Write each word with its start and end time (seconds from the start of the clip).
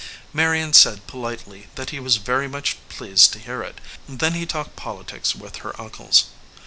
Marion 0.33 0.73
said 0.73 1.05
politely 1.05 1.67
that 1.75 1.91
he 1.91 1.99
was 1.99 2.15
very 2.15 2.47
much 2.47 2.75
pleased 2.89 3.33
to 3.33 3.39
hear 3.39 3.61
it; 3.61 3.79
then 4.09 4.33
he 4.33 4.47
talked 4.47 4.75
politics 4.75 5.35
with 5.35 5.57
her 5.57 5.79
uncles. 5.79 6.23